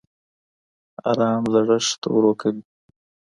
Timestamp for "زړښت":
1.53-2.01